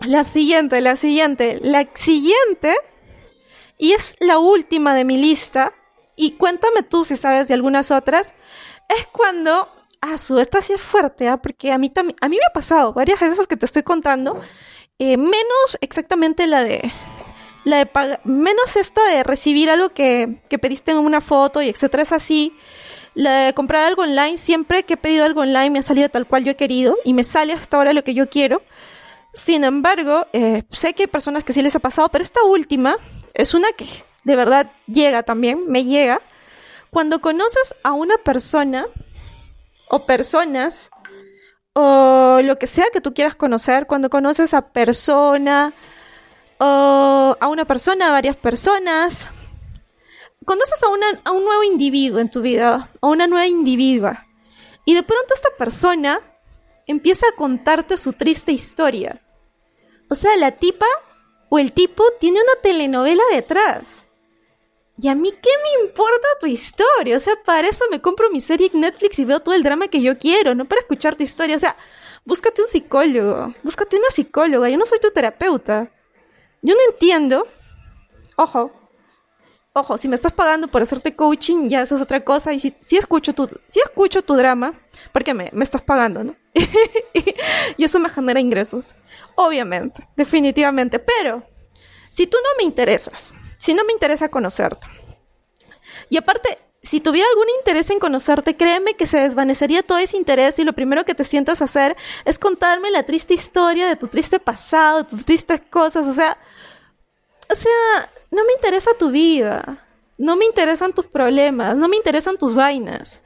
La 0.00 0.24
siguiente, 0.24 0.82
la 0.82 0.96
siguiente. 0.96 1.58
La 1.62 1.88
siguiente, 1.94 2.76
y 3.78 3.92
es 3.92 4.14
la 4.20 4.38
última 4.38 4.94
de 4.94 5.06
mi 5.06 5.16
lista, 5.16 5.72
y 6.16 6.32
cuéntame 6.32 6.82
tú 6.82 7.02
si 7.02 7.16
sabes 7.16 7.48
de 7.48 7.54
algunas 7.54 7.90
otras, 7.90 8.34
es 8.90 9.06
cuando 9.06 9.66
ah, 10.02 10.18
su, 10.18 10.38
esta 10.38 10.60
sí 10.60 10.74
es 10.74 10.82
fuerte, 10.82 11.28
¿ah? 11.28 11.38
porque 11.38 11.72
a 11.72 11.78
mí, 11.78 11.90
a 11.96 12.28
mí 12.28 12.36
me 12.36 12.46
ha 12.46 12.52
pasado 12.52 12.92
varias 12.92 13.18
veces 13.18 13.46
que 13.46 13.56
te 13.56 13.64
estoy 13.64 13.84
contando, 13.84 14.38
eh, 14.98 15.16
menos 15.16 15.78
exactamente 15.80 16.46
la 16.46 16.62
de, 16.62 16.92
la 17.64 17.78
de 17.78 18.20
menos 18.24 18.76
esta 18.76 19.02
de 19.06 19.22
recibir 19.22 19.70
algo 19.70 19.94
que, 19.94 20.42
que 20.50 20.58
pediste 20.58 20.90
en 20.90 20.98
una 20.98 21.22
foto 21.22 21.62
y 21.62 21.70
etcétera, 21.70 22.02
es 22.02 22.12
así. 22.12 22.54
La 23.14 23.46
de 23.46 23.54
comprar 23.54 23.84
algo 23.84 24.02
online, 24.02 24.36
siempre 24.36 24.82
que 24.82 24.94
he 24.94 24.96
pedido 24.96 25.24
algo 25.24 25.42
online 25.42 25.70
me 25.70 25.78
ha 25.78 25.82
salido 25.82 26.08
tal 26.08 26.26
cual 26.26 26.44
yo 26.44 26.52
he 26.52 26.56
querido 26.56 26.96
y 27.04 27.14
me 27.14 27.22
sale 27.22 27.52
hasta 27.52 27.76
ahora 27.76 27.92
lo 27.92 28.02
que 28.02 28.14
yo 28.14 28.28
quiero. 28.28 28.62
Sin 29.32 29.64
embargo, 29.64 30.26
eh, 30.32 30.64
sé 30.70 30.94
que 30.94 31.04
hay 31.04 31.06
personas 31.06 31.44
que 31.44 31.52
sí 31.52 31.62
les 31.62 31.76
ha 31.76 31.80
pasado, 31.80 32.08
pero 32.08 32.22
esta 32.24 32.42
última 32.42 32.96
es 33.34 33.54
una 33.54 33.68
que 33.76 33.86
de 34.24 34.36
verdad 34.36 34.70
llega 34.86 35.22
también, 35.22 35.68
me 35.68 35.84
llega. 35.84 36.20
Cuando 36.90 37.20
conoces 37.20 37.74
a 37.82 37.92
una 37.92 38.16
persona 38.18 38.86
o 39.88 40.06
personas 40.06 40.90
o 41.72 42.40
lo 42.42 42.58
que 42.58 42.66
sea 42.66 42.86
que 42.92 43.00
tú 43.00 43.14
quieras 43.14 43.34
conocer, 43.34 43.86
cuando 43.86 44.10
conoces 44.10 44.54
a 44.54 44.68
persona 44.72 45.72
o 46.58 47.36
a 47.38 47.48
una 47.48 47.64
persona, 47.64 48.08
a 48.08 48.12
varias 48.12 48.36
personas, 48.36 49.28
conoces 50.44 50.82
a, 50.82 51.30
un 51.32 51.44
nuevo 51.44 51.62
individuo 51.62 52.18
en 52.20 52.30
tu 52.30 52.40
vida, 52.40 52.90
a 53.00 53.06
una 53.06 53.26
nueva 53.26 53.46
individua, 53.46 54.24
y 54.84 54.94
de 54.94 55.02
pronto 55.02 55.34
esta 55.34 55.50
persona 55.56 56.20
empieza 56.86 57.26
a 57.28 57.36
contarte 57.36 57.96
su 57.96 58.12
triste 58.12 58.52
historia. 58.52 59.20
O 60.10 60.14
sea, 60.14 60.36
la 60.36 60.52
tipa 60.52 60.86
o 61.48 61.58
el 61.58 61.72
tipo 61.72 62.04
tiene 62.20 62.40
una 62.40 62.60
telenovela 62.62 63.22
detrás. 63.32 64.04
¿Y 64.96 65.08
a 65.08 65.14
mí 65.14 65.32
qué 65.32 65.50
me 65.62 65.86
importa 65.86 66.26
tu 66.38 66.46
historia? 66.46 67.16
O 67.16 67.20
sea, 67.20 67.34
para 67.44 67.68
eso 67.68 67.84
me 67.90 68.00
compro 68.00 68.30
mi 68.30 68.40
serie 68.40 68.70
en 68.72 68.80
Netflix 68.80 69.18
y 69.18 69.24
veo 69.24 69.40
todo 69.40 69.54
el 69.54 69.62
drama 69.62 69.88
que 69.88 70.00
yo 70.00 70.16
quiero, 70.16 70.54
no 70.54 70.66
para 70.66 70.82
escuchar 70.82 71.16
tu 71.16 71.24
historia. 71.24 71.56
O 71.56 71.58
sea, 71.58 71.76
búscate 72.24 72.62
un 72.62 72.68
psicólogo, 72.68 73.54
búscate 73.64 73.96
una 73.96 74.10
psicóloga. 74.10 74.68
Yo 74.68 74.76
no 74.76 74.86
soy 74.86 75.00
tu 75.00 75.10
terapeuta. 75.10 75.90
Yo 76.62 76.74
no 76.74 76.80
entiendo. 76.92 77.46
Ojo, 78.36 78.70
ojo, 79.74 79.98
si 79.98 80.08
me 80.08 80.14
estás 80.14 80.32
pagando 80.32 80.68
por 80.68 80.82
hacerte 80.82 81.14
coaching, 81.14 81.68
ya 81.68 81.82
eso 81.82 81.96
es 81.96 82.00
otra 82.00 82.24
cosa. 82.24 82.52
Y 82.52 82.60
si, 82.60 82.74
si 82.80 82.96
escucho, 82.96 83.34
tu, 83.34 83.48
si 83.66 83.80
escucho 83.80 84.22
tu 84.22 84.34
drama, 84.34 84.72
porque 85.12 85.34
me, 85.34 85.50
me 85.52 85.64
estás 85.64 85.82
pagando, 85.82 86.24
¿no? 86.24 86.36
y 87.76 87.84
eso 87.84 87.98
me 87.98 88.08
genera 88.08 88.40
ingresos. 88.40 88.94
Obviamente, 89.34 90.08
definitivamente. 90.16 90.98
Pero, 91.00 91.42
si 92.08 92.26
tú 92.26 92.38
no 92.42 92.50
me 92.56 92.64
interesas, 92.64 93.34
si 93.58 93.74
no 93.74 93.84
me 93.84 93.92
interesa 93.92 94.28
conocerte, 94.28 94.86
y 96.08 96.18
aparte, 96.18 96.58
si 96.82 97.00
tuviera 97.00 97.28
algún 97.30 97.48
interés 97.58 97.90
en 97.90 97.98
conocerte, 97.98 98.56
créeme 98.56 98.94
que 98.94 99.06
se 99.06 99.18
desvanecería 99.18 99.82
todo 99.82 99.98
ese 99.98 100.16
interés 100.16 100.58
y 100.60 100.64
lo 100.64 100.74
primero 100.74 101.04
que 101.04 101.14
te 101.14 101.24
sientas 101.24 101.60
a 101.60 101.64
hacer 101.64 101.96
es 102.24 102.38
contarme 102.38 102.92
la 102.92 103.04
triste 103.04 103.34
historia 103.34 103.88
de 103.88 103.96
tu 103.96 104.06
triste 104.06 104.38
pasado, 104.38 104.98
de 104.98 105.04
tus 105.04 105.24
tristes 105.24 105.62
cosas. 105.68 106.06
O 106.06 106.12
sea, 106.12 106.38
o 107.50 107.54
sea, 107.54 108.10
no 108.34 108.44
me 108.44 108.52
interesa 108.52 108.90
tu 108.98 109.10
vida. 109.10 109.84
No 110.16 110.36
me 110.36 110.44
interesan 110.44 110.92
tus 110.92 111.06
problemas, 111.06 111.76
no 111.76 111.88
me 111.88 111.96
interesan 111.96 112.38
tus 112.38 112.54
vainas. 112.54 113.20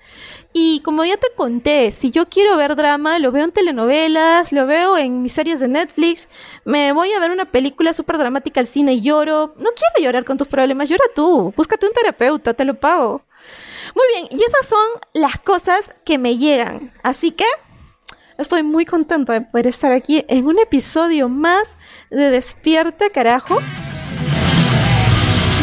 Y 0.54 0.80
como 0.80 1.04
ya 1.04 1.18
te 1.18 1.26
conté, 1.36 1.90
si 1.90 2.10
yo 2.10 2.26
quiero 2.26 2.56
ver 2.56 2.76
drama, 2.76 3.18
lo 3.18 3.30
veo 3.30 3.44
en 3.44 3.52
telenovelas, 3.52 4.52
lo 4.52 4.66
veo 4.66 4.96
en 4.96 5.22
mis 5.22 5.34
series 5.34 5.60
de 5.60 5.68
Netflix, 5.68 6.28
me 6.64 6.92
voy 6.92 7.12
a 7.12 7.20
ver 7.20 7.30
una 7.30 7.44
película 7.44 7.92
súper 7.92 8.16
dramática 8.16 8.60
al 8.60 8.66
cine 8.66 8.94
y 8.94 9.02
lloro. 9.02 9.54
No 9.58 9.68
quiero 9.76 10.06
llorar 10.06 10.24
con 10.24 10.38
tus 10.38 10.48
problemas, 10.48 10.88
llora 10.88 11.04
tú, 11.14 11.52
búscate 11.54 11.86
un 11.86 11.92
terapeuta, 11.92 12.54
te 12.54 12.64
lo 12.64 12.80
pago. 12.80 13.22
Muy 13.94 14.04
bien, 14.14 14.28
y 14.30 14.42
esas 14.42 14.66
son 14.66 14.88
las 15.12 15.38
cosas 15.40 15.94
que 16.06 16.16
me 16.16 16.38
llegan. 16.38 16.90
Así 17.02 17.32
que 17.32 17.46
estoy 18.38 18.62
muy 18.62 18.86
contenta 18.86 19.34
de 19.34 19.42
poder 19.42 19.66
estar 19.66 19.92
aquí 19.92 20.24
en 20.28 20.46
un 20.46 20.58
episodio 20.58 21.28
más 21.28 21.76
de 22.10 22.30
Despierta, 22.30 23.10
carajo 23.10 23.58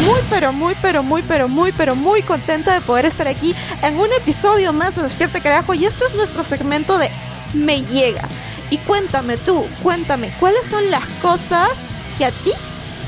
muy, 0.06 0.20
pero 0.30 0.52
muy, 0.52 0.74
pero 0.80 1.02
muy, 1.02 1.22
pero 1.22 1.48
muy, 1.48 1.72
pero 1.72 1.96
muy 1.96 2.22
contenta 2.22 2.72
de 2.72 2.80
poder 2.80 3.06
estar 3.06 3.26
aquí 3.26 3.54
en 3.82 3.98
un 3.98 4.12
episodio 4.12 4.72
más 4.72 4.94
de 4.94 5.02
Despierta 5.02 5.40
Carajo. 5.40 5.74
Y 5.74 5.84
este 5.84 6.04
es 6.04 6.14
nuestro 6.14 6.44
segmento 6.44 6.96
de 6.96 7.10
Me 7.54 7.82
Llega. 7.82 8.28
Y 8.70 8.78
cuéntame 8.78 9.36
tú, 9.36 9.66
cuéntame, 9.82 10.32
¿cuáles 10.38 10.66
son 10.66 10.90
las 10.90 11.04
cosas 11.20 11.78
que 12.18 12.24
a 12.24 12.30
ti 12.30 12.52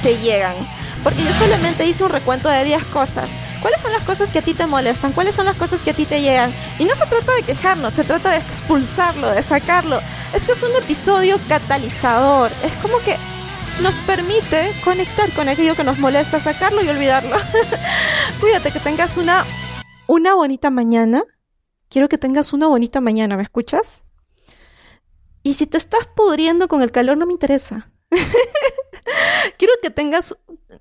te 0.02 0.18
llegan? 0.18 0.54
Porque 1.04 1.22
yo 1.22 1.32
solamente 1.34 1.86
hice 1.86 2.02
un 2.02 2.10
recuento 2.10 2.48
de 2.48 2.64
10 2.64 2.84
cosas. 2.86 3.28
¿Cuáles 3.62 3.80
son 3.80 3.92
las 3.92 4.04
cosas 4.04 4.30
que 4.30 4.38
a 4.38 4.42
ti 4.42 4.54
te 4.54 4.66
molestan? 4.66 5.12
¿Cuáles 5.12 5.34
son 5.34 5.46
las 5.46 5.56
cosas 5.56 5.80
que 5.80 5.90
a 5.90 5.94
ti 5.94 6.04
te 6.04 6.20
llegan? 6.20 6.52
Y 6.78 6.84
no 6.84 6.94
se 6.94 7.06
trata 7.06 7.32
de 7.34 7.42
quejarnos, 7.42 7.94
se 7.94 8.04
trata 8.04 8.30
de 8.30 8.38
expulsarlo, 8.38 9.30
de 9.30 9.42
sacarlo. 9.42 10.00
Este 10.32 10.52
es 10.52 10.62
un 10.62 10.74
episodio 10.80 11.38
catalizador. 11.48 12.50
Es 12.64 12.76
como 12.76 12.98
que 12.98 13.16
nos 13.82 13.96
permite 14.00 14.72
conectar 14.84 15.30
con 15.32 15.48
aquello 15.48 15.74
que 15.74 15.84
nos 15.84 15.98
molesta, 15.98 16.40
sacarlo 16.40 16.82
y 16.82 16.88
olvidarlo. 16.88 17.36
Cuídate, 18.40 18.72
que 18.72 18.80
tengas 18.80 19.16
una, 19.16 19.44
una 20.06 20.34
bonita 20.34 20.70
mañana. 20.70 21.24
Quiero 21.88 22.08
que 22.08 22.18
tengas 22.18 22.52
una 22.52 22.66
bonita 22.66 23.00
mañana, 23.00 23.36
¿me 23.36 23.42
escuchas? 23.42 24.02
Y 25.42 25.54
si 25.54 25.66
te 25.66 25.78
estás 25.78 26.06
pudriendo 26.06 26.68
con 26.68 26.82
el 26.82 26.90
calor, 26.90 27.16
no 27.18 27.26
me 27.26 27.32
interesa. 27.32 27.90
Quiero 29.58 29.74
que 29.82 29.90
tengas, 29.90 30.36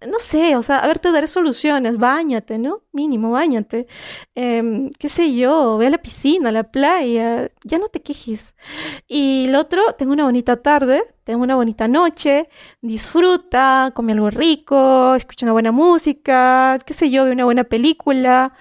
no 0.08 0.20
sé, 0.20 0.56
o 0.56 0.64
sea, 0.64 0.78
a 0.80 0.88
ver, 0.88 1.00
te 1.00 1.12
daré 1.12 1.28
soluciones. 1.28 1.98
Báñate, 1.98 2.58
¿no? 2.58 2.84
Mínimo, 2.92 3.32
báñate. 3.32 3.88
Em, 4.36 4.92
qué 5.00 5.10
sé 5.10 5.34
yo, 5.36 5.78
ve 5.78 5.88
a 5.88 5.90
la 5.90 5.98
piscina, 6.00 6.50
a 6.50 6.52
la 6.52 6.64
playa. 6.72 7.52
Ya 7.64 7.80
no 7.80 7.88
te 7.90 8.02
quejes. 8.02 8.56
Y 9.08 9.48
lo 9.50 9.60
otro, 9.62 9.94
tengo 9.98 10.14
una 10.14 10.26
bonita 10.26 10.58
tarde, 10.62 11.04
tengo 11.24 11.44
una 11.44 11.56
bonita 11.56 11.88
noche. 11.88 12.50
Disfruta, 12.82 13.92
come 13.96 14.14
algo 14.14 14.30
rico, 14.30 15.16
escucha 15.16 15.46
una 15.46 15.54
buena 15.54 15.72
música, 15.72 16.80
qué 16.86 16.94
sé 16.94 17.10
yo, 17.10 17.26
ve 17.26 17.32
una 17.32 17.46
buena 17.46 17.64
película. 17.64 18.54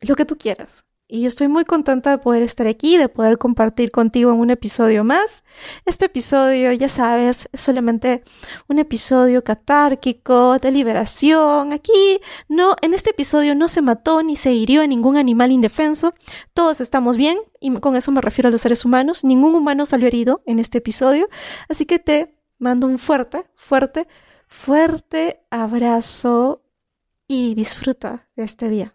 Lo 0.00 0.16
que 0.16 0.24
tú 0.24 0.36
quieras. 0.36 0.81
Y 1.14 1.20
yo 1.20 1.28
estoy 1.28 1.48
muy 1.48 1.66
contenta 1.66 2.10
de 2.10 2.16
poder 2.16 2.42
estar 2.42 2.66
aquí, 2.66 2.96
de 2.96 3.10
poder 3.10 3.36
compartir 3.36 3.90
contigo 3.90 4.32
en 4.32 4.38
un 4.38 4.48
episodio 4.48 5.04
más. 5.04 5.44
Este 5.84 6.06
episodio, 6.06 6.72
ya 6.72 6.88
sabes, 6.88 7.50
es 7.52 7.60
solamente 7.60 8.24
un 8.66 8.78
episodio 8.78 9.44
catárquico, 9.44 10.56
de 10.56 10.70
liberación. 10.70 11.74
Aquí, 11.74 12.22
no, 12.48 12.76
en 12.80 12.94
este 12.94 13.10
episodio 13.10 13.54
no 13.54 13.68
se 13.68 13.82
mató 13.82 14.22
ni 14.22 14.36
se 14.36 14.54
hirió 14.54 14.80
a 14.80 14.86
ningún 14.86 15.18
animal 15.18 15.52
indefenso. 15.52 16.14
Todos 16.54 16.80
estamos 16.80 17.18
bien, 17.18 17.36
y 17.60 17.70
con 17.80 17.94
eso 17.94 18.10
me 18.10 18.22
refiero 18.22 18.48
a 18.48 18.50
los 18.50 18.62
seres 18.62 18.86
humanos. 18.86 19.22
Ningún 19.22 19.54
humano 19.54 19.84
salió 19.84 20.06
herido 20.06 20.42
en 20.46 20.60
este 20.60 20.78
episodio. 20.78 21.28
Así 21.68 21.84
que 21.84 21.98
te 21.98 22.38
mando 22.56 22.86
un 22.86 22.96
fuerte, 22.96 23.44
fuerte, 23.54 24.08
fuerte 24.48 25.42
abrazo 25.50 26.62
y 27.28 27.54
disfruta 27.54 28.30
de 28.34 28.44
este 28.44 28.70
día. 28.70 28.94